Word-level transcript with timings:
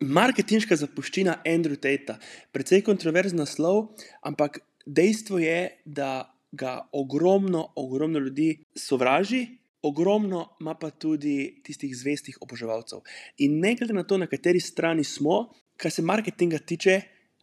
Marketinška 0.00 0.78
zapuščina 0.80 1.42
Andrew 1.44 1.76
Tate, 1.76 2.14
precej 2.56 2.80
kontroverzen 2.80 3.36
naslov, 3.36 3.90
ampak 4.24 4.62
dejstvo 4.88 5.38
je, 5.42 5.76
da 5.84 6.32
ga 6.56 6.88
ogromno, 6.96 7.66
ogromno 7.76 8.18
ljudi 8.18 8.64
sovraži, 8.72 9.42
ogromno 9.84 10.56
ima 10.60 10.72
pa 10.74 10.88
tudi 10.90 11.60
tistih 11.64 11.92
zvestih 11.96 12.38
oboževalcev. 12.40 13.02
In 13.44 13.58
ne 13.60 13.74
glede 13.76 13.92
na 13.92 14.04
to, 14.04 14.16
na 14.16 14.26
kateri 14.26 14.60
strani 14.60 15.04
smo, 15.04 15.50
kar 15.76 15.92
se 15.92 16.02
marketinga 16.02 16.58
tiče, 16.58 17.02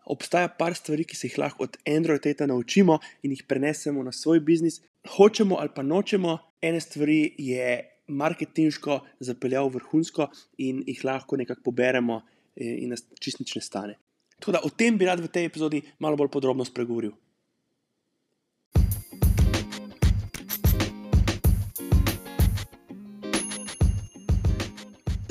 obstaja 0.09 0.49
par 0.49 0.73
stvari, 0.73 1.05
ki 1.05 1.15
se 1.15 1.29
jih 1.29 1.37
lahko 1.37 1.67
od 1.67 1.77
Andrew 1.85 2.17
Tate 2.17 2.47
naučimo 2.49 2.97
in 3.21 3.35
jih 3.35 3.43
prenesemo 3.45 4.01
na 4.03 4.11
svoj 4.11 4.41
biznis. 4.41 4.81
Hočemo 5.13 5.59
ali 5.61 5.69
pa 5.75 5.85
nočemo, 5.85 6.39
ene 6.61 6.81
stvari 6.81 7.35
je 7.37 8.01
marketinško 8.07 8.97
zapeljal 9.19 9.69
vrhunsko 9.69 10.29
in 10.57 10.81
jih 10.87 11.05
lahko 11.05 11.37
nekako 11.37 11.61
poberemo 11.69 12.21
in 12.57 12.89
nas 12.89 13.05
čist 13.19 13.39
nič 13.39 13.55
ne 13.55 13.61
stane. 13.61 13.95
Tako 14.39 14.51
da 14.51 14.61
o 14.65 14.69
tem 14.69 14.97
bi 14.97 15.05
rad 15.05 15.21
v 15.21 15.29
tej 15.29 15.49
epizodi 15.49 15.81
malo 15.99 16.17
bolj 16.17 16.29
podrobno 16.33 16.65
spregovoril. 16.65 17.13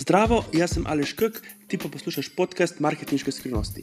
Zdravo, 0.06 0.44
jaz 0.54 0.76
sem 0.76 0.84
Aleš 0.86 1.16
Kek, 1.18 1.40
ti 1.66 1.78
pa 1.82 1.90
poslušaš 1.90 2.28
podcast 2.38 2.78
Marketinške 2.78 3.32
skrivnosti. 3.34 3.82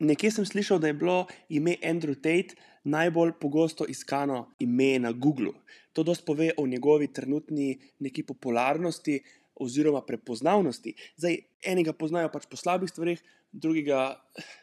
Nekje 0.00 0.30
sem 0.30 0.44
slišal, 0.44 0.78
da 0.80 0.90
je 0.90 0.96
bilo 0.96 1.26
ime 1.48 1.76
Andrew 1.80 2.16
Tate 2.16 2.56
najbolj 2.84 3.32
pogosto 3.40 3.84
iskano 3.88 4.50
ime 4.58 4.98
na 4.98 5.12
Googlu. 5.12 5.52
To 5.92 6.02
dosti 6.02 6.24
pove 6.26 6.50
o 6.56 6.66
njegovi 6.66 7.12
trenutni 7.12 7.78
neki 7.98 8.22
popularnosti, 8.22 9.20
oziroma 9.60 10.02
prepoznavnosti. 10.06 10.94
Zdaj, 11.20 11.38
enega 11.72 11.92
poznajo 11.96 12.32
pač 12.32 12.48
po 12.50 12.58
slabih 12.58 12.90
stvareh, 12.90 13.20
drugega 13.52 14.14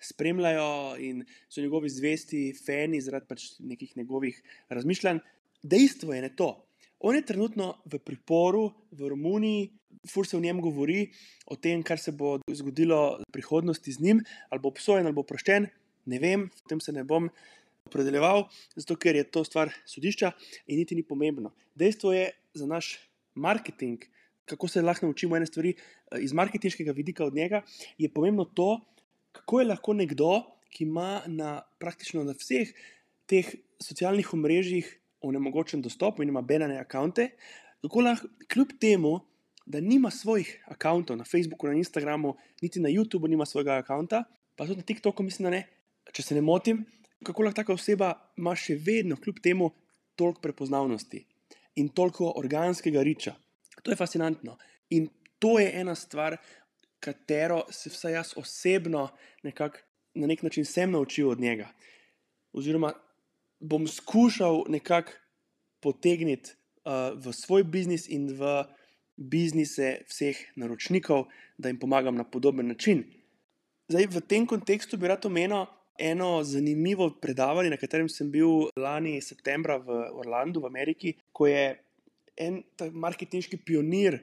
spremljajo 0.02 0.96
in 1.04 1.26
so 1.50 1.62
njegovi 1.62 1.90
zvesti 1.92 2.54
fani 2.66 3.02
zaradi 3.04 3.28
pač 3.30 3.50
nekih 3.60 3.98
njegovih 3.98 4.40
razmišljanj. 4.70 5.20
Dejstvo 5.64 6.14
je 6.14 6.22
ne 6.22 6.32
to. 6.36 6.52
On 7.00 7.16
je 7.16 7.26
trenutno 7.26 7.76
v 7.86 8.00
priporu 8.02 8.72
v 8.92 9.10
Romuniji, 9.12 9.70
fur 10.10 10.26
se 10.28 10.38
o 10.38 10.42
njem 10.42 10.62
govori, 10.62 11.12
o 11.46 11.56
tem, 11.56 11.84
kar 11.84 12.00
se 12.00 12.12
bo 12.12 12.38
zgodilo 12.50 13.20
v 13.22 13.32
prihodnosti 13.32 13.92
z 13.92 14.02
njim, 14.02 14.24
ali 14.50 14.62
bo 14.62 14.72
obsojen 14.74 15.06
ali 15.06 15.14
bo 15.14 15.22
oproščen. 15.22 15.68
Ne 16.08 16.20
vem, 16.24 16.48
v 16.48 16.70
tem 16.70 16.82
se 16.82 16.94
ne 16.96 17.04
bom 17.04 17.30
opredeljeval, 17.88 18.48
zato 18.76 18.96
ker 18.96 19.16
je 19.16 19.28
to 19.30 19.44
stvar 19.48 19.72
sodišča 19.86 20.32
in 20.68 20.80
niti 20.82 20.96
ni 20.96 21.04
pomembno. 21.04 21.54
Dejstvo 21.76 22.14
je 22.16 22.32
za 22.58 22.66
naš 22.66 22.96
marketing, 23.36 24.02
kako 24.48 24.68
se 24.68 24.82
lahko 24.82 25.06
naučimo 25.06 25.38
ene 25.38 25.46
stvari 25.46 25.74
eh, 25.76 26.20
iz 26.24 26.34
marketinškega 26.34 26.92
vidika 26.92 27.26
od 27.26 27.36
njega, 27.36 27.62
je 27.98 28.10
pomembno 28.10 28.46
to, 28.46 28.80
kako 29.32 29.60
je 29.60 29.68
lahko 29.68 29.94
nekdo, 29.94 30.44
ki 30.70 30.84
ima 30.84 31.22
na 31.28 31.62
praktično 31.80 32.24
na 32.24 32.34
vseh 32.36 32.72
teh 33.28 33.48
socialnih 33.84 34.34
omrežjih 34.34 34.88
onemogočen 35.22 35.82
dostop 35.82 36.20
in 36.20 36.30
ima 36.30 36.42
benane 36.42 36.80
akonte, 36.80 37.30
kako 37.82 38.02
lahko 38.02 38.28
kljub 38.54 38.76
temu, 38.80 39.20
da 39.68 39.82
nima 39.84 40.10
svojih 40.12 40.64
akontov 40.72 41.18
na 41.18 41.26
Facebooku, 41.28 41.68
na 41.68 41.74
Instagramu, 41.76 42.38
niti 42.62 42.80
na 42.80 42.90
YouTubu 42.90 43.28
nima 43.28 43.46
svojega 43.46 43.82
akonta, 43.82 44.24
pa 44.56 44.66
tudi 44.66 44.80
na 44.80 44.84
TikToku, 44.84 45.24
mislim, 45.24 45.44
da 45.44 45.50
ne, 45.50 45.66
če 46.12 46.24
se 46.24 46.36
ne 46.36 46.42
motim, 46.42 46.86
kako 47.24 47.44
lahko 47.44 47.60
taka 47.60 47.74
oseba 47.74 48.14
ima 48.38 48.56
še 48.56 48.78
vedno, 48.80 49.18
kljub 49.20 49.42
temu, 49.44 49.72
toliko 50.16 50.42
prepoznavnosti 50.42 51.26
in 51.76 51.90
toliko 51.90 52.32
organskega 52.40 53.04
riča. 53.04 53.36
To 53.84 53.92
je 53.92 53.96
fascinantno. 53.96 54.58
In 54.90 55.10
to 55.40 55.60
je 55.60 55.72
ena 55.80 55.96
stvar, 55.96 56.38
katero 57.00 57.64
se 57.72 57.90
vsaj 57.90 58.14
jaz 58.14 58.34
osebno 58.36 59.10
nekak, 59.44 59.84
na 60.14 60.28
nek 60.28 60.44
način 60.44 60.66
sem 60.66 60.92
naučil 60.92 61.30
od 61.30 61.40
njega. 61.40 61.68
Oziroma, 62.54 62.94
bom 63.60 63.88
skušal 63.88 64.64
nekako 64.68 65.12
potegniti 65.80 66.52
uh, 66.52 67.14
v 67.16 67.34
svoj 67.34 67.64
biznis 67.64 68.10
in 68.10 68.28
v 68.34 68.64
biznise 69.18 70.02
vseh 70.10 70.38
naročnikov, 70.56 71.26
da 71.58 71.70
jim 71.70 71.80
pomagam 71.80 72.16
na 72.16 72.24
podoben 72.24 72.68
način. 72.68 73.04
Zdaj, 73.88 74.08
v 74.12 74.22
tem 74.22 74.46
kontekstu 74.46 74.98
bi 74.98 75.08
rad 75.08 75.26
omenil 75.26 75.66
eno 76.00 76.44
zanimivo 76.44 77.10
predavanje, 77.22 77.70
na 77.70 77.78
katerem 77.78 78.10
sem 78.10 78.30
bil 78.32 78.70
lani 78.78 79.22
septembra 79.22 79.78
v 79.78 80.04
Orlandu, 80.14 80.62
v 80.62 80.70
Ameriki, 80.70 81.14
ko 81.34 81.48
je 81.48 81.78
en 82.38 82.62
marketinški 82.94 83.60
pionir, 83.66 84.22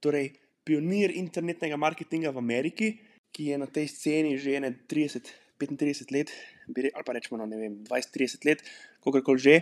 torej 0.00 0.32
pionir 0.64 1.14
internetnega 1.16 1.78
marketinga 1.80 2.32
v 2.34 2.42
Ameriki, 2.42 2.88
ki 3.32 3.52
je 3.52 3.58
na 3.60 3.66
tej 3.66 3.88
sceni 3.90 4.36
že 4.40 4.58
30, 4.60 5.30
35 5.58 6.14
let, 6.14 6.32
ali 6.68 7.04
pa 7.04 7.12
rečemo, 7.12 7.38
no, 7.40 7.48
vem, 7.50 7.82
20, 7.84 8.14
30 8.14 8.46
let, 8.48 8.62
kako 9.04 9.22
koli 9.22 9.38
že, 9.38 9.56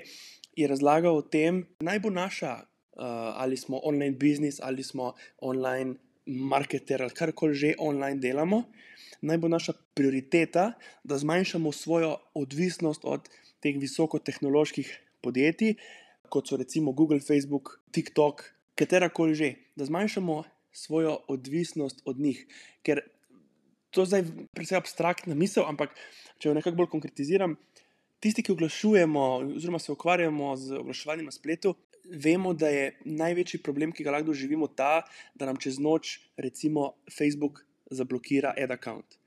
je 0.57 0.67
razlagal 0.69 1.17
o 1.17 1.25
tem, 1.25 1.67
naj 1.84 2.01
bo 2.01 2.11
naša, 2.11 2.65
uh, 2.65 3.37
ali 3.41 3.57
smo 3.57 3.81
online 3.84 4.17
biznis, 4.17 4.61
ali 4.61 4.83
smo 4.83 5.15
online 5.39 6.01
marketer, 6.27 7.03
ali 7.03 7.13
karkoli 7.13 7.55
že 7.55 7.75
online 7.78 8.21
delamo, 8.21 8.65
naj 9.23 9.39
bo 9.39 9.49
naša 9.49 9.77
prioriteta, 9.95 10.75
da 11.05 11.15
zmanjšamo 11.19 11.73
svojo 11.73 12.17
odvisnost 12.34 13.05
od 13.05 13.28
teh 13.61 13.77
visokotehnoloških 13.81 14.89
podjetij 15.21 15.77
kot 16.31 16.49
so 16.49 16.57
recimo 16.57 16.93
Google, 16.93 17.21
Facebook, 17.21 17.81
TikTok, 17.93 18.45
katera 18.77 19.09
koli 19.09 19.35
že, 19.35 19.55
da 19.77 19.85
zmanjšamo 19.85 20.43
svojo 20.73 21.19
odvisnost 21.29 22.03
od 22.05 22.21
njih. 22.21 22.47
Ker 22.83 23.01
to 23.91 24.05
je 24.05 24.13
zdaj 24.13 24.25
precej 24.53 24.77
abstraktna 24.79 25.35
misel, 25.35 25.65
ampak 25.65 25.95
če 26.39 26.51
jo 26.51 26.55
nekako 26.55 26.77
bolj 26.83 26.91
konkretiziram, 26.93 27.57
tisti, 28.21 28.43
ki 28.45 28.53
oglašujemo, 28.53 29.25
oziroma 29.57 29.81
se 29.81 29.93
ukvarjamo 29.93 30.53
z 30.61 30.81
oglaševanjem 30.83 31.31
na 31.31 31.33
spletu, 31.33 31.75
vemo, 32.05 32.53
da 32.55 32.69
je 32.69 32.91
največji 33.05 33.63
problem, 33.65 33.93
ki 33.93 34.05
ga 34.05 34.15
lahko 34.15 34.31
doživimo, 34.31 34.69
ta, 34.69 35.07
da 35.35 35.49
nam 35.49 35.59
čez 35.63 35.81
noč, 35.83 36.19
recimo, 36.37 36.93
Facebook 37.11 37.65
zablokira 37.91 38.53
ad 38.57 38.71
account. 38.75 39.19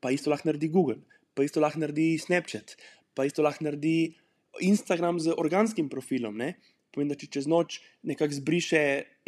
Pa 0.00 0.10
isto 0.14 0.30
lahko 0.30 0.48
naredi 0.48 0.68
Google, 0.68 1.02
pa 1.34 1.44
isto 1.44 1.60
lahko 1.60 1.82
naredi 1.82 2.14
Snapchat, 2.18 2.76
pa 3.14 3.26
isto 3.28 3.42
lahko 3.42 3.66
naredi 3.66 4.14
Instagram 4.60 5.20
z 5.20 5.34
organskim 5.36 5.88
profilom. 5.88 6.36
Ne? 6.36 6.54
Pomeni, 6.94 7.10
da 7.14 7.18
če 7.18 7.30
čez 7.38 7.48
noč 7.50 7.80
nekako 8.06 8.38
zbriše 8.38 8.80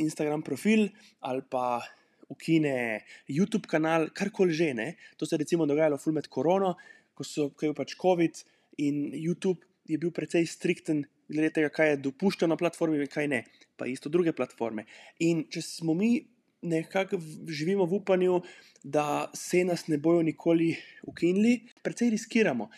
Instagram 0.03 0.45
profil 0.47 0.89
ali 1.21 1.43
pa 1.51 1.81
ukine 2.29 3.03
YouTube 3.31 3.67
kanal, 3.71 4.11
karkoli 4.15 4.55
že. 4.55 4.75
Ne? 4.75 4.89
To 5.17 5.27
se 5.27 5.35
je 5.35 5.43
recimo 5.43 5.67
dogajalo 5.67 5.99
med 6.13 6.29
korono, 6.29 6.77
ko 7.15 7.25
so 7.25 7.51
kaj 7.51 7.75
pač 7.75 7.97
COVID 7.97 8.45
in 8.79 9.13
YouTube 9.15 9.63
je 9.87 9.99
bil 9.99 10.11
precej 10.11 10.47
strikten 10.47 11.07
glede 11.29 11.51
tega, 11.55 11.71
kaj 11.71 11.95
je 11.95 12.03
dopuščeno 12.07 12.55
na 12.55 12.59
platformi 12.59 12.99
in 12.99 13.11
kaj 13.11 13.29
ne, 13.31 13.45
pa 13.79 13.87
isto 13.87 14.11
druge 14.11 14.35
platforme. 14.37 14.87
In 15.23 15.47
če 15.51 15.63
smo 15.63 15.95
mi 15.95 16.19
nekako 16.67 17.19
živimo 17.49 17.87
v 17.87 18.01
upanju, 18.01 18.41
da 18.83 19.31
se 19.35 19.65
nas 19.65 19.87
ne 19.89 19.99
bojo 19.99 20.23
nikoli 20.23 20.75
ukinili, 21.07 21.61
precej 21.83 22.11
riskiramo. 22.15 22.71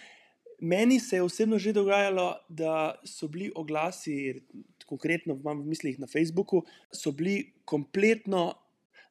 Meni 0.59 1.01
se 1.01 1.17
je 1.17 1.23
osebno 1.23 1.59
že 1.59 1.73
dogajalo, 1.73 2.35
da 2.49 2.95
so 3.05 3.29
bili 3.29 3.53
oglasi, 3.55 4.43
konkretno 4.87 5.35
v 5.35 5.55
mislih 5.63 5.99
na 5.99 6.07
Facebooku, 6.07 6.65
so 6.93 7.13
bili 7.13 7.53
kompletno 7.65 8.55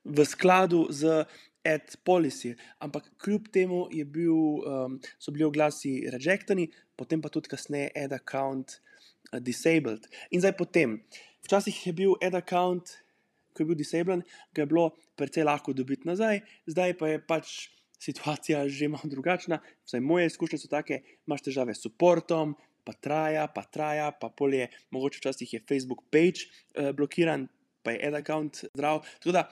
v 0.03 0.25
skladu 0.25 0.87
z 0.89 1.25
ad 1.67 1.95
policy, 2.03 2.55
ampak 2.79 3.09
kljub 3.19 3.47
temu 3.51 3.87
bil, 4.05 4.63
um, 4.63 4.99
so 5.19 5.31
bili 5.31 5.43
oglasi 5.43 6.07
rejectani, 6.11 6.69
potem 6.95 7.21
pa 7.21 7.29
tudi 7.29 7.51
kasneje 7.51 7.91
ad 7.95 8.15
account 8.15 8.79
uh, 9.31 9.39
disabled. 9.39 10.07
In 10.31 10.39
zdaj 10.39 10.55
potem, 10.57 11.01
včasih 11.43 11.75
je 11.87 11.93
bil 11.93 12.15
ad 12.23 12.35
account, 12.39 13.03
ko 13.53 13.63
je 13.63 13.67
bil 13.67 13.79
disabled, 13.79 14.23
ga 14.55 14.63
je 14.63 14.71
bilo 14.71 14.91
precej 15.19 15.43
lahko 15.43 15.73
dobiti 15.73 16.07
nazaj, 16.07 16.39
zdaj 16.69 16.95
pa 16.97 17.11
je 17.11 17.19
pač 17.19 17.47
situacija 17.99 18.67
že 18.69 18.87
malo 18.87 19.09
drugačna, 19.09 19.59
vsaj 19.85 20.01
moje 20.01 20.27
izkušnje 20.31 20.59
so 20.61 20.71
take, 20.71 21.01
imaš 21.27 21.47
težave 21.49 21.75
s 21.75 21.83
podportom, 21.87 22.55
pa 22.87 22.93
traja, 22.93 23.47
pa 23.51 23.63
traja, 23.63 24.11
pa 24.11 24.29
polje, 24.29 24.69
mogoče 24.91 25.19
včasih 25.19 25.53
je 25.53 25.63
Facebook 25.69 26.05
page 26.11 26.47
eh, 26.47 26.93
blokiran, 26.93 27.47
pa 27.83 27.91
je 27.91 28.07
ad 28.07 28.19
account 28.21 28.63
zdrav. 28.73 29.03
Tako 29.19 29.35
da, 29.35 29.47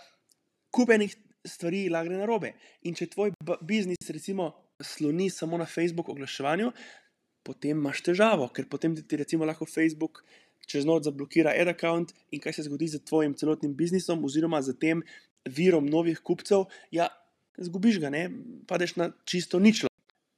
kupenih 0.72 1.16
stvari 1.46 1.90
lahko 1.90 2.10
gre 2.10 2.22
na 2.22 2.30
robe. 2.30 2.54
In 2.88 2.96
če 2.96 3.10
tvoj 3.12 3.34
biznis, 3.62 4.10
recimo, 4.10 4.54
sloni 4.84 5.30
samo 5.30 5.58
na 5.58 5.68
Facebook 5.70 6.10
oglaševanju, 6.12 6.72
potem 7.46 7.78
imaš 7.78 8.02
težavo, 8.08 8.50
ker 8.56 8.70
potem 8.72 8.96
ti 8.96 9.20
recimo 9.22 9.46
lahko 9.46 9.68
Facebook. 9.70 10.24
Čez 10.66 10.88
noč 10.88 11.06
zablokira 11.06 11.52
ad 11.54 11.70
account, 11.70 12.16
in 12.34 12.42
kaj 12.42 12.56
se 12.58 12.64
zgodi 12.66 12.88
z 12.90 13.04
tvojim 13.06 13.36
celotnim 13.38 13.76
biznisom, 13.78 14.24
oziroma 14.26 14.64
z 14.66 14.74
tem 14.82 15.04
virom 15.46 15.86
novih 15.86 16.18
kupcev, 16.26 16.66
ja, 16.90 17.06
zgubiš 17.58 18.00
ga, 18.00 18.10
ne? 18.10 18.30
padeš 18.68 18.96
na 18.96 19.12
čisto 19.26 19.60
ničlo. 19.60 19.90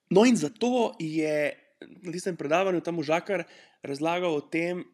No, 0.09 0.25
in 0.25 0.37
zato 0.37 0.95
je 0.99 1.53
na 2.03 2.11
tistem 2.11 2.37
predavanju 2.37 2.81
tam 2.81 2.99
užakar 2.99 3.43
razlagal 3.83 4.35
o 4.35 4.41
tem, 4.41 4.85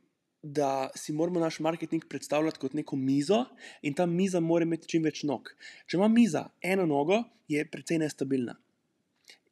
da 0.44 0.90
si 0.96 1.14
moramo 1.14 1.40
naš 1.40 1.60
marketing 1.60 2.04
predstavljati 2.10 2.60
kot 2.60 2.74
neko 2.74 2.96
mizo 2.96 3.46
in 3.81 3.94
ta 3.94 4.06
miza 4.06 4.40
mora 4.40 4.68
imeti 4.68 4.90
čim 4.92 5.04
več 5.08 5.24
nog. 5.24 5.54
Če 5.88 5.98
ima 5.98 6.10
miza 6.12 6.50
eno 6.62 6.86
nogo, 6.86 7.22
je 7.48 7.64
precej 7.66 8.02
nestabilna. 8.04 8.58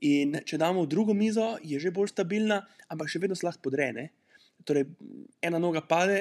In 0.02 0.42
če 0.46 0.58
damo 0.60 0.84
drugo 0.86 1.14
mizo, 1.14 1.56
je 1.64 1.80
že 1.80 1.94
bolj 1.96 2.12
stabilna, 2.12 2.60
ampak 2.92 3.08
še 3.08 3.22
vedno 3.24 3.38
se 3.40 3.48
lahko 3.48 3.70
podrene. 3.70 4.10
Torej, 4.68 4.90
ena 5.42 5.62
noga 5.64 5.80
pade, 5.88 6.20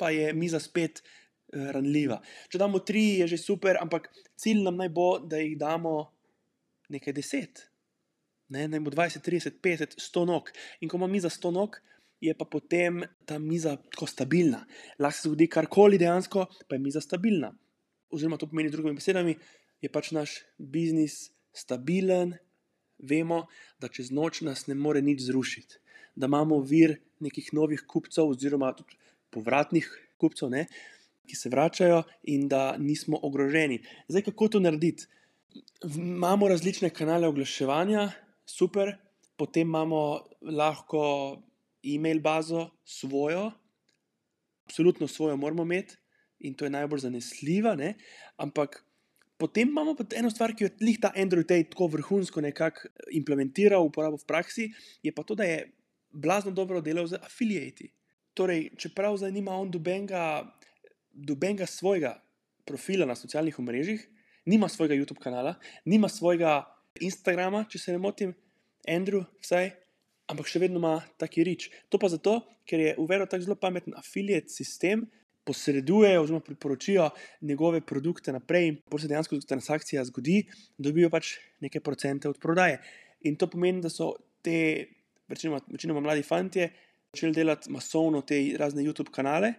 pa 0.00 0.08
je 0.14 0.32
miza 0.32 0.62
spet 0.62 1.02
ranljiva. 1.52 2.20
Če 2.50 2.60
damo 2.62 2.80
tri, 2.86 3.20
je 3.22 3.30
že 3.32 3.40
super, 3.40 3.78
ampak 3.80 4.08
cilj 4.38 4.62
nam 4.64 4.78
naj 4.80 4.90
bo, 4.94 5.10
da 5.18 5.40
jih 5.42 5.56
damo 5.58 6.10
nekaj 6.90 7.14
deset. 7.16 7.66
Ne, 8.50 8.66
naj 8.70 8.82
bo 8.82 8.92
20, 8.94 9.22
30, 9.26 9.60
50, 9.62 9.96
100 10.02 10.26
nog. 10.26 10.50
In 10.80 10.90
ko 10.90 10.98
ima 10.98 11.08
miza 11.10 11.30
100 11.30 11.54
nog, 11.54 11.78
je 12.20 12.34
pa 12.36 12.44
potem 12.44 13.00
ta 13.24 13.38
miza 13.38 13.76
tako 13.90 14.06
stabilna. 14.10 14.64
Lahko 14.98 15.16
se 15.16 15.28
zgodi 15.28 15.48
karkoli 15.48 15.98
dejansko, 15.98 16.46
pa 16.68 16.76
je 16.76 16.82
miza 16.82 17.00
stabilna. 17.00 17.52
Oziroma, 18.10 18.36
to 18.36 18.48
pomeni 18.50 18.70
drugimi 18.70 18.98
besedami, 18.98 19.36
je 19.80 19.88
pač 19.88 20.10
naš 20.12 20.40
biznis 20.58 21.30
stabilen, 21.56 22.34
vemo, 23.00 23.46
da 23.80 23.88
čez 23.88 24.10
noč 24.12 24.42
nas 24.44 24.66
ne 24.68 24.76
more 24.76 25.00
nič 25.02 25.22
zrušiti, 25.24 25.80
da 26.14 26.28
imamo 26.28 26.60
vir 26.60 26.98
nekih 27.24 27.52
novih 27.56 27.86
kupcev, 27.88 28.28
oziroma 28.34 28.74
tudi 28.76 28.98
povratnih 29.32 29.86
kupcev, 30.20 30.50
ne, 30.52 30.66
ki 31.26 31.36
se 31.36 31.48
vračajo 31.48 32.02
in 32.22 32.48
da 32.48 32.76
nismo 32.78 33.18
ogroženi. 33.22 33.80
Zdaj, 34.08 34.22
kako 34.30 34.48
to 34.48 34.60
narediti? 34.60 35.06
Imamo 35.84 36.48
različne 36.48 36.90
kanale 36.90 37.28
oglaševanja, 37.28 38.10
super, 38.46 38.96
potem 39.36 39.68
imamo 39.68 40.02
lahko 40.42 41.02
e-mail 41.82 42.20
bazo, 42.20 42.68
svojo, 42.84 43.50
absolutno 44.64 45.08
svojo 45.08 45.36
moramo 45.36 45.62
imeti 45.62 45.96
in 46.40 46.54
to 46.54 46.64
je 46.64 46.70
najbolj 46.70 46.98
zanesljiva, 46.98 47.74
ne? 47.74 47.94
ampak 48.36 48.84
potem 49.36 49.68
imamo 49.68 49.94
pa 49.96 50.04
eno 50.16 50.30
stvar, 50.30 50.54
ki 50.56 50.64
jo 50.64 50.70
jih 50.80 50.98
ta 51.00 51.12
Android 51.16 51.48
tako 51.48 51.88
vrhunsko 51.96 52.40
nekako 52.44 52.88
implementira 53.16 53.78
v 53.80 53.88
uporabo 53.88 54.20
v 54.20 54.28
praksi, 54.28 54.68
je 55.02 55.12
pa 55.12 55.24
to, 55.24 55.34
da 55.34 55.48
je 55.48 55.64
blazno 56.12 56.52
dobro 56.52 56.80
delal 56.80 57.06
z 57.08 57.20
afiliati. 57.22 57.90
Torej, 58.34 58.70
čeprav 58.76 59.16
zdaj 59.16 59.32
nima 59.32 59.56
on 59.56 59.70
dobenga, 59.70 60.44
dobenga 61.12 61.66
svojega 61.66 62.16
profila 62.64 63.06
na 63.06 63.14
socialnih 63.14 63.58
omrežjih, 63.58 64.02
nima 64.46 64.68
svojega 64.68 64.94
YouTube 64.94 65.22
kanala, 65.22 65.54
nima 65.84 66.08
svojega 66.08 66.64
Instagrama, 67.00 67.64
če 67.70 67.78
se 67.78 67.92
ne 67.92 67.98
motim, 68.02 68.34
Andrew, 68.88 69.24
vsaj, 69.42 69.70
ampak 70.30 70.48
še 70.48 70.62
vedno 70.62 70.80
ima 70.80 70.98
taki 71.20 71.44
rič. 71.44 71.68
To 71.90 71.98
pa 72.00 72.08
zato, 72.08 72.40
ker 72.68 72.80
je 72.80 72.94
uvedel 73.02 73.28
tako 73.28 73.48
zelo 73.48 73.58
pameten 73.60 73.96
afiliat 73.98 74.50
sistem, 74.52 75.04
posredujejo 75.44 76.22
oziroma 76.22 76.44
priporočijo 76.44 77.08
njegove 77.48 77.80
produkte 77.80 78.32
naprej, 78.32 78.68
in 78.68 78.98
se 79.00 79.08
dejansko 79.08 79.40
transakcija 79.48 80.04
zgodi, 80.06 80.42
dobijo 80.78 81.10
pač 81.10 81.34
nekaj 81.64 81.82
procente 81.82 82.28
od 82.28 82.38
prodaje. 82.38 82.78
In 83.26 83.36
to 83.36 83.48
pomeni, 83.50 83.82
da 83.82 83.90
so 83.90 84.12
te, 84.44 84.86
večinoma, 85.28 85.62
večinoma 85.72 86.04
mladi 86.04 86.22
fantje, 86.22 86.70
začeli 87.10 87.34
delati 87.40 87.72
masovno 87.72 88.22
te 88.22 88.38
razne 88.60 88.84
YouTube 88.84 89.10
kanale 89.10 89.54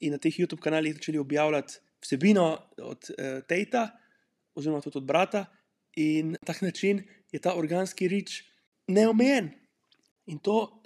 in 0.00 0.14
na 0.14 0.18
teh 0.18 0.34
YouTube 0.34 0.62
kanalih 0.62 0.94
začeli 0.94 1.18
objavljati 1.18 1.80
vsebino 2.02 2.58
od 2.78 3.10
uh, 3.10 3.40
Tejta, 3.48 3.88
oziroma 4.54 4.80
tudi 4.80 4.98
od 4.98 5.06
brata, 5.06 5.46
in 5.96 6.30
na 6.30 6.42
tak 6.46 6.62
način 6.62 7.02
je 7.32 7.40
ta 7.40 7.54
organski 7.56 8.08
rič 8.08 8.42
neomejen. 8.86 9.50
In 10.26 10.38
to 10.38 10.82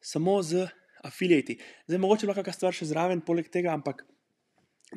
samo 0.00 0.42
z 0.42 0.68
afiliati. 1.04 1.58
Zdaj, 1.86 1.98
mogoče 1.98 2.26
lahko 2.26 2.42
kakšna 2.42 2.58
stvar 2.58 2.74
še 2.74 2.88
zraven, 2.90 3.20
poleg 3.20 3.50
tega, 3.52 3.72
ampak 3.74 4.02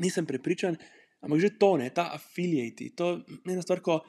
nisem 0.01 0.25
prepričan. 0.25 0.77
Ampak 1.21 1.37
že 1.37 1.53
to, 1.61 1.77
ne, 1.77 1.89
ta 1.93 2.09
afiliati. 2.17 2.89
To 2.97 3.21
je 3.21 3.53
ena 3.53 3.61
stvar, 3.61 3.81
ko, 3.85 3.99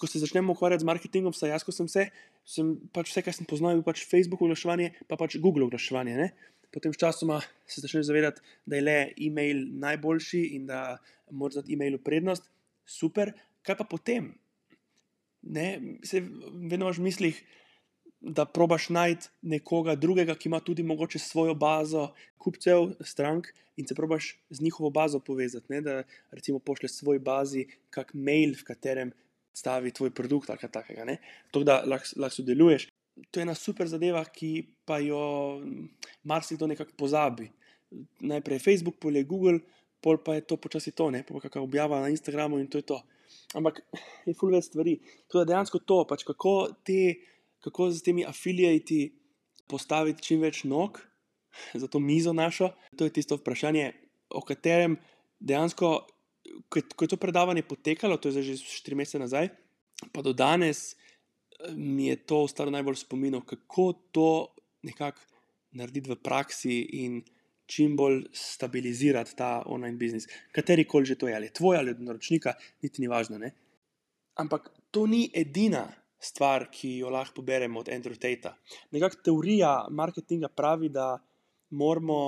ko 0.00 0.08
se 0.08 0.22
začnemo 0.22 0.56
ukvarjati 0.56 0.84
z 0.84 0.88
marketingom, 0.88 1.34
vsaj 1.36 1.52
jaz, 1.52 1.64
ko 1.68 1.74
sem 1.76 1.88
se, 1.90 2.06
sem 2.48 2.72
pač 2.96 3.12
vse, 3.12 3.22
kar 3.26 3.36
sem 3.36 3.48
poznal, 3.48 3.76
je 3.76 3.84
pač 3.84 4.06
Facebook 4.08 4.40
oglaševanje, 4.40 4.88
pa 5.04 5.20
pač 5.20 5.36
Google 5.36 5.68
oglaševanje. 5.68 6.32
Potem 6.72 6.94
sčasoma 6.96 7.42
se 7.68 7.84
začneš 7.84 8.08
zavedati, 8.08 8.40
da 8.64 8.80
je 8.80 8.86
le 8.86 8.98
e-mail 9.20 9.66
najboljši 9.84 10.40
in 10.56 10.64
da 10.70 10.96
moraš 11.28 11.60
dati 11.60 11.76
e-mailu 11.76 12.00
prednost. 12.00 12.48
Super, 12.88 13.34
kaj 13.68 13.76
pa 13.82 13.84
potem? 13.84 14.32
Ne, 15.42 15.98
se 16.08 16.22
vedno 16.24 16.86
imaš 16.86 17.02
v 17.02 17.04
mislih, 17.10 17.42
da 18.22 18.44
probaš 18.44 18.88
najti 18.88 19.28
nekoga 19.42 19.94
drugega, 19.94 20.34
ki 20.34 20.48
ima 20.48 20.60
tudi 20.60 20.82
mogoče 20.82 21.18
svojo 21.18 21.54
bazo 21.54 22.12
kupcev, 22.38 22.92
strank 23.00 23.48
in 23.76 23.86
se 23.86 23.94
probaš 23.94 24.38
z 24.50 24.62
njihovo 24.62 24.90
bazo 24.90 25.20
povezati. 25.20 25.66
Ne? 25.68 25.80
Da 25.80 26.02
recimo 26.30 26.58
pošleš 26.58 26.92
svoj 26.92 27.18
bazi 27.18 27.66
kak 27.90 28.14
mail, 28.14 28.54
v 28.54 28.64
katerem 28.64 29.12
stavi 29.54 29.90
tvoj 29.90 30.10
produkt 30.10 30.50
ali 30.50 30.58
kaj 30.58 30.70
takega. 30.70 31.16
To, 31.50 31.64
da 31.64 31.82
lahko 31.86 32.20
lah 32.20 32.32
sodeluješ. 32.32 32.88
To 33.30 33.40
je 33.40 33.42
ena 33.42 33.54
super 33.54 33.88
zadeva, 33.88 34.24
ki 34.24 34.66
pa 34.88 34.98
jo 34.98 35.60
marsikdo 36.24 36.66
nekako 36.66 36.94
pozabi. 36.96 37.50
Najprej 38.20 38.58
Facebook, 38.58 38.96
polje 39.00 39.24
Google, 39.24 39.58
pol 40.00 40.22
pa 40.24 40.38
je 40.38 40.46
to 40.46 40.56
počasi 40.56 40.94
to, 40.96 41.10
ne 41.10 41.24
pa 41.26 41.40
kakšna 41.40 41.62
objava 41.62 42.00
na 42.00 42.08
Instagramu 42.08 42.58
in 42.58 42.70
to 42.70 42.78
je 42.78 42.86
to. 42.88 43.02
Ampak 43.54 43.82
je 44.26 44.34
fulver 44.34 44.62
stvari. 44.62 44.96
To 45.28 45.40
je 45.40 45.50
dejansko 45.50 45.82
to, 45.84 46.04
pač 46.08 46.24
kako 46.24 46.72
te 46.86 47.14
kako 47.62 47.90
z 47.90 48.02
temi 48.02 48.26
afiliati 48.26 49.12
postaviti 49.70 50.22
čim 50.22 50.42
več 50.42 50.64
nog 50.68 51.00
za 51.74 51.86
to 51.88 52.00
mizo 52.00 52.32
našo. 52.32 52.72
To 52.96 53.04
je 53.04 53.12
tisto 53.12 53.36
vprašanje, 53.38 53.92
o 54.30 54.40
katerem 54.40 54.96
dejansko, 55.40 56.06
ko 56.68 57.04
je 57.04 57.08
to 57.08 57.16
predavanje 57.20 57.62
potekalo, 57.62 58.16
to 58.16 58.32
je 58.32 58.42
že 58.42 58.56
4 58.64 58.96
mesece 58.98 59.20
nazaj, 59.20 59.48
pa 60.12 60.22
do 60.22 60.32
danes 60.32 60.96
mi 61.76 62.06
je 62.06 62.16
to 62.16 62.42
ostalo 62.42 62.70
najbolj 62.70 63.04
spominjeno, 63.04 63.44
kako 63.46 63.92
to 64.10 64.54
nekako 64.82 65.20
narediti 65.72 66.10
v 66.10 66.16
praksi 66.16 66.80
in 67.04 67.22
čim 67.66 67.96
bolj 67.96 68.24
stabilizirati 68.32 69.36
ta 69.36 69.62
online 69.66 69.96
biznis. 69.96 70.26
Kateri 70.52 70.84
koli 70.84 71.06
že 71.06 71.14
to 71.14 71.28
je, 71.28 71.36
ali 71.36 71.52
tvoj 71.52 71.76
ali 71.76 71.90
od 71.90 72.00
naročnika, 72.00 72.54
niti 72.82 73.00
ni 73.00 73.08
važno. 73.08 73.38
Ne? 73.38 73.52
Ampak 74.34 74.68
to 74.90 75.06
ni 75.06 75.30
edina 75.34 75.86
stvar, 76.22 76.68
ki 76.70 76.96
jo 77.02 77.10
lahko 77.10 77.40
poberemo 77.40 77.80
od 77.82 77.90
Andrew 77.90 78.14
Tate. 78.14 78.54
Nekakšna 78.94 79.26
teorija 79.26 79.72
marketinga 79.90 80.48
pravi, 80.48 80.88
da 80.92 81.16
moramo 81.70 82.18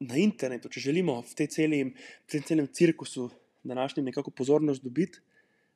na 0.00 0.16
internetu, 0.18 0.70
če 0.72 0.88
želimo 0.88 1.20
v, 1.22 1.46
celi, 1.46 1.82
v 1.92 2.30
tem 2.30 2.42
celem 2.48 2.68
cirkusu 2.72 3.28
današnjem 3.62 4.08
nekako 4.08 4.30
pozornost 4.30 4.82
dobiti, 4.82 5.20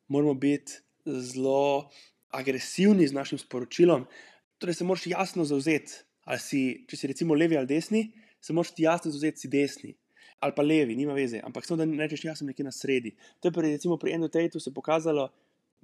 moramo 0.09 0.35
biti 0.35 0.81
zelo 1.05 1.91
agresivni 2.31 3.07
z 3.09 3.13
našim 3.13 3.39
sporočilom. 3.39 4.07
Torej, 4.59 4.75
se 4.81 4.85
moraš 4.85 5.07
jasno 5.07 5.45
zauzeti, 5.45 6.01
ali 6.25 6.41
si, 6.41 6.63
če 6.89 6.97
si 6.97 7.11
recimo 7.13 7.37
levi 7.37 7.59
ali 7.61 7.69
desni, 7.69 8.09
se 8.41 8.53
moraš 8.53 8.73
jasno 8.79 9.13
zauzeti, 9.13 9.45
si 9.45 9.53
desni. 9.53 9.95
Ali 10.41 10.53
pa 10.57 10.63
levi, 10.63 10.97
nima 10.97 11.15
veze, 11.15 11.41
ampak 11.45 11.67
samo 11.67 11.79
da 11.79 11.87
ne 11.89 12.01
rečeš, 12.03 12.25
jaz 12.25 12.41
sem 12.41 12.49
nekje 12.49 12.65
na 12.67 12.73
sredi. 12.73 13.15
To 13.41 13.49
je 13.49 13.53
pri, 13.53 13.71
recimo, 13.77 13.97
pri 14.01 14.17
Tateu 14.33 14.61
se 14.61 14.75
pokazalo, 14.75 15.29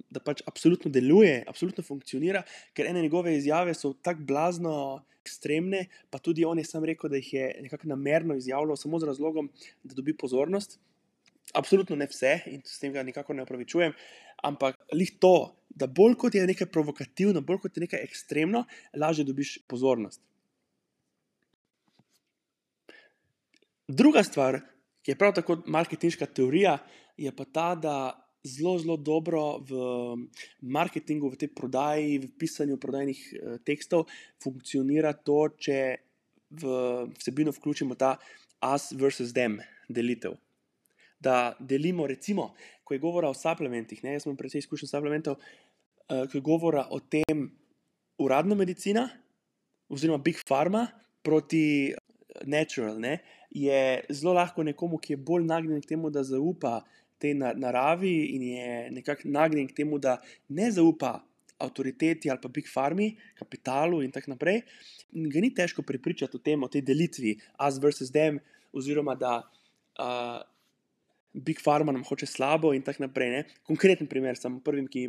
da 0.09 0.19
pač 0.23 0.41
absolutno 0.47 0.91
deluje, 0.91 1.43
absolutno 1.47 1.83
funkcionira, 1.83 2.43
ker 2.73 2.89
ene 2.89 3.01
njegove 3.01 3.35
izjave 3.37 3.73
so 3.77 3.93
tako 3.93 4.25
blazno 4.27 4.75
ekstremne, 5.21 5.85
pa 6.09 6.19
tudi 6.19 6.45
on 6.45 6.57
je 6.57 6.65
sam 6.65 6.85
rekel, 6.85 7.09
da 7.09 7.19
jih 7.19 7.33
je 7.33 7.49
nekako 7.67 7.91
namerno 7.91 8.35
izjavljal 8.35 8.77
samo 8.77 8.99
z 8.99 9.11
razlogom, 9.11 9.51
da 9.83 9.95
dobi 9.95 10.17
pozornost. 10.17 10.79
Absolutno 11.53 11.95
ne 11.99 12.07
vse 12.07 12.39
in 12.47 12.61
s 12.65 12.79
tem 12.79 12.93
ga 12.93 13.03
nikakor 13.03 13.35
ne 13.35 13.43
opravičujem, 13.43 13.93
ampak 14.47 14.79
lih 14.95 15.11
to, 15.19 15.53
da 15.69 15.87
bolj 15.87 16.15
kot 16.19 16.35
je 16.35 16.47
nekaj 16.47 16.69
provokativno, 16.71 17.41
bolj 17.41 17.61
kot 17.65 17.77
je 17.77 17.85
nekaj 17.85 18.03
ekstremno, 18.05 18.65
lažje 18.97 19.25
dobiš 19.27 19.57
pozornost. 19.67 20.21
Druga 23.87 24.23
stvar, 24.23 24.61
ki 25.03 25.11
je 25.11 25.17
prav 25.19 25.33
tako 25.35 25.57
marketinška 25.65 26.25
teorija, 26.25 26.77
je 27.17 27.31
pa 27.35 27.45
ta, 27.45 27.75
da 27.75 27.95
zelo, 28.43 28.77
zelo 28.79 28.97
dobro 28.97 29.61
v 29.61 29.71
marketingu, 30.61 31.29
v 31.29 31.37
tej 31.37 31.49
prodaji, 31.53 32.19
v 32.19 32.27
pisanju 32.37 32.77
prodajnih 32.77 33.19
eh, 33.33 33.57
tekstov 33.65 34.07
funkcionira 34.41 35.13
to, 35.13 35.49
če 35.57 35.79
v 36.51 36.63
vsebino 37.15 37.53
vključimo 37.55 37.95
ta 37.95 38.17
us 38.61 38.91
versus 38.91 39.33
them 39.33 39.59
delitev. 39.89 40.35
Da 41.21 41.55
delimo, 41.59 42.07
recimo, 42.07 42.53
ko 42.83 42.93
je 42.93 42.99
govora 42.99 43.29
o 43.29 43.37
suplementih, 43.37 44.03
ne, 44.03 44.17
jaz 44.17 44.25
sem 44.25 44.37
precej 44.37 44.65
izkušen 44.65 44.89
s 44.89 44.91
suplementov, 44.91 45.37
uh, 45.37 46.25
ko 46.27 46.37
je 46.37 46.41
govora 46.41 46.87
o 46.91 46.99
tem 46.99 47.45
uradna 48.19 48.57
medicina 48.57 49.07
oziroma 49.91 50.21
big 50.23 50.39
pharma 50.47 50.87
proti 51.23 51.93
natural, 52.47 52.97
ne, 52.99 53.19
je 53.51 54.01
zelo 54.09 54.33
lahko 54.33 54.63
nekomu, 54.63 54.97
ki 54.97 55.13
je 55.13 55.17
bolj 55.19 55.45
nagnjen 55.45 55.81
k 55.83 55.93
temu, 55.93 56.09
da 56.09 56.23
zaupa 56.23 56.81
tej 57.21 57.35
naravi 57.37 58.13
in 58.35 58.47
je 58.49 58.71
nekako 58.97 59.29
nagnjen 59.29 59.69
k 59.69 59.77
temu, 59.81 59.99
da 60.01 60.17
ne 60.49 60.71
zaupa 60.71 61.19
avtoriteti 61.61 62.29
ali 62.29 62.41
pa 62.41 62.49
big 62.49 62.67
farmi, 62.67 63.11
kapitalu 63.37 64.01
in 64.03 64.11
tako 64.11 64.33
naprej. 64.33 64.61
In 65.13 65.29
ga 65.29 65.43
ni 65.43 65.51
težko 65.53 65.85
prepričati 65.85 66.37
o 66.37 66.41
tem, 66.41 66.63
o 66.63 66.69
tej 66.71 66.81
delitvi, 66.87 67.35
us 67.67 67.77
versus 67.81 68.11
them, 68.11 68.39
oziroma 68.73 69.15
da 69.19 69.41
uh, 69.99 70.39
big 71.33 71.61
pharma 71.63 71.91
nam 71.91 72.03
hoče 72.03 72.25
slabo 72.25 72.73
in 72.73 72.83
tako 72.83 73.05
naprej. 73.05 73.29
Ne? 73.29 73.43
Konkreten 73.67 74.07
primer, 74.07 74.37
samo 74.37 74.59
prvi, 74.63 74.85
ki, 74.91 75.05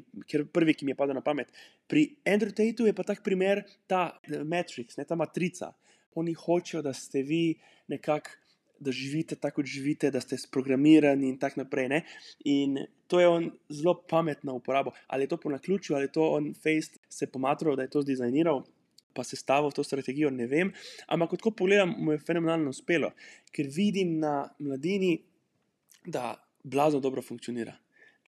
prvi, 0.53 0.75
ki 0.75 0.87
mi 0.87 0.95
je 0.95 0.99
padel 0.99 1.19
na 1.19 1.25
pamet. 1.25 1.51
Pri 1.89 2.09
Andrew 2.29 2.55
Tateu 2.55 2.87
je 2.87 2.95
pa 2.95 3.07
tak 3.07 3.25
primer, 3.25 3.65
ta 3.91 4.19
Matrix, 4.29 4.99
ne, 4.99 5.07
ta 5.09 5.19
matrica. 5.19 5.73
Oni 6.15 6.35
hočejo, 6.37 6.83
da 6.85 6.93
ste 6.93 7.23
vi 7.25 7.57
nekako 7.89 8.37
da 8.83 8.93
živite 8.93 9.37
tako, 9.37 9.63
kot 9.63 9.71
živite, 9.71 10.11
da 10.11 10.21
ste 10.21 10.39
sprogramirani 10.39 11.29
in 11.29 11.39
tako 11.39 11.63
naprej. 11.63 11.89
Ne? 11.89 12.03
In 12.45 12.79
to 13.07 13.21
je 13.21 13.29
on 13.29 13.51
zelo 13.71 13.95
pametno 14.09 14.55
uporabo. 14.59 14.93
Ali 15.07 15.25
je 15.25 15.33
to 15.33 15.37
po 15.37 15.51
naključju, 15.51 15.97
ali 15.97 16.05
je 16.09 16.13
to 16.13 16.31
on 16.37 16.55
face 16.55 16.99
se 17.09 17.27
pomatral, 17.27 17.77
da 17.77 17.83
je 17.83 17.91
to 17.91 18.03
zdizajniral. 18.03 18.63
Pa 19.13 19.25
se 19.25 19.37
stavil 19.37 19.69
v 19.71 19.77
to 19.77 19.85
strategijo, 19.85 20.31
ne 20.33 20.47
vem. 20.49 20.73
Ampak, 21.07 21.37
ko 21.41 21.51
pogledam, 21.51 21.95
mu 21.99 22.15
je 22.15 22.23
fenomenalno 22.25 22.71
uspelo, 22.73 23.13
ker 23.53 23.69
vidim 23.69 24.17
na 24.19 24.49
mladini, 24.59 25.19
da 26.07 26.33
blazno 26.65 27.01
dobro 27.01 27.23
funkcionira. 27.23 27.75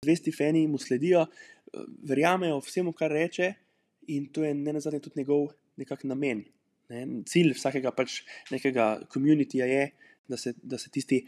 Zvesti 0.03 0.31
fani 0.35 0.67
mu 0.67 0.77
sledijo, 0.77 1.25
verjamejo 2.03 2.59
vsemu, 2.59 2.91
kar 2.91 3.11
reče, 3.11 3.53
in 4.07 4.27
to 4.33 4.43
je 4.43 4.53
ne 4.53 4.73
nazadnje 4.73 4.99
tudi 4.99 5.21
njegov 5.21 5.47
nekakšen 5.79 6.11
namen. 6.11 6.43
Ne? 6.91 7.05
Cilj 7.29 7.55
vsakega 7.55 7.93
pač 7.95 8.21
nekega 8.51 9.05
komunitija 9.09 9.65
je, 9.69 9.87
da 10.27 10.37
se, 10.37 10.53
da 10.63 10.77
se 10.77 10.91
tisti, 10.93 11.23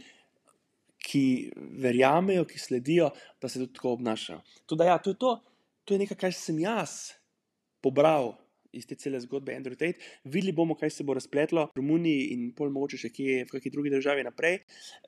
ki 1.05 1.51
verjamejo, 1.83 2.45
ki 2.49 2.59
sledijo, 2.59 3.11
da 3.41 3.49
se 3.49 3.59
tudi 3.59 3.75
tako 3.77 3.93
obnašajo. 3.97 4.41
Tudi, 4.65 4.87
ja, 4.87 4.97
to, 4.97 5.13
je 5.13 5.19
to, 5.21 5.35
to 5.85 5.93
je 5.93 6.01
nekaj, 6.01 6.17
kar 6.23 6.33
sem 6.33 6.59
jaz 6.63 7.13
pobral 7.83 8.33
iz 8.75 8.87
te 8.87 8.97
cele 8.99 9.19
zgodbe 9.23 9.55
Andrew 9.55 9.77
Tate. 9.79 10.01
Videli 10.25 10.51
bomo, 10.55 10.75
kaj 10.75 10.91
se 10.91 11.05
bo 11.07 11.15
razpletlo 11.15 11.69
v 11.69 11.79
Romuniji 11.79 12.31
in 12.35 12.49
pol 12.57 12.73
mogoče 12.73 12.99
še 13.05 13.11
kje 13.13 13.43
v 13.45 13.51
kakšni 13.53 13.71
drugi 13.71 13.93
državi 13.93 14.25
naprej. 14.27 14.59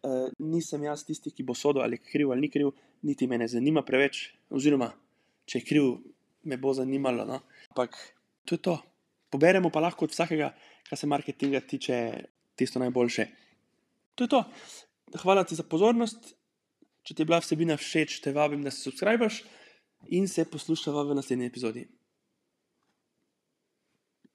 Uh, 0.01 0.29
nisem 0.39 0.85
jaz 0.87 1.03
tisti, 1.07 1.33
ki 1.35 1.45
bo 1.47 1.55
sodel 1.57 1.83
ali 1.83 1.99
kriv 1.99 2.31
ali 2.31 2.47
ni 2.47 2.51
kriv, 2.53 2.71
niti 3.07 3.27
me 3.27 3.39
ne 3.41 3.49
zanima 3.51 3.83
preveč, 3.87 4.29
oziroma 4.53 4.91
če 5.47 5.59
je 5.59 5.67
kriv, 5.67 5.89
me 6.47 6.59
bo 6.61 6.73
zanimalo. 6.77 7.25
No? 7.27 7.41
Ampak 7.73 7.97
to 8.47 8.55
je 8.55 8.63
to. 8.63 8.77
Poberemo 9.31 9.71
pa 9.73 9.83
lahko 9.83 10.07
od 10.07 10.15
vsakega, 10.15 10.53
kar 10.87 10.99
se 10.99 11.09
marketinga 11.09 11.59
tiče, 11.67 11.97
tisto 12.55 12.79
najboljše. 12.79 13.27
To 14.17 14.25
je 14.25 14.31
to. 14.33 14.43
Hvala 15.23 15.45
ti 15.47 15.55
za 15.55 15.63
pozornost. 15.63 16.33
Če 17.07 17.15
ti 17.15 17.23
je 17.23 17.29
bila 17.29 17.39
vsebina 17.39 17.77
všeč, 17.79 18.19
te 18.25 18.33
vabim, 18.35 18.65
da 18.65 18.73
se 18.73 18.89
subskrbiš 18.89 19.43
in 20.11 20.27
se 20.27 20.43
poslušava 20.49 21.05
v 21.07 21.15
naslednji 21.15 21.47
epizodi. 21.47 21.85